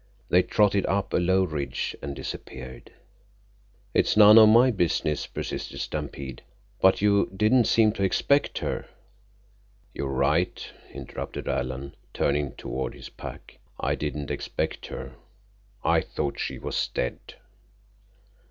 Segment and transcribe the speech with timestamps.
[0.29, 2.91] They trotted up a low ridge and disappeared.
[3.93, 6.41] "It's none of my business," persisted Stampede,
[6.81, 8.87] "but you didn't seem to expect her—"
[9.93, 13.59] "You're right," interrupted Alan, turning toward his pack.
[13.79, 15.13] "I didn't expect her.
[15.83, 17.35] I thought she was dead."